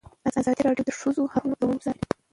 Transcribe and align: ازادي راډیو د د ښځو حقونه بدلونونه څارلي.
ازادي 0.41 0.61
راډیو 0.67 0.87
د 0.87 0.89
د 0.89 0.91
ښځو 0.99 1.31
حقونه 1.33 1.53
بدلونونه 1.55 1.81
څارلي. 1.85 2.05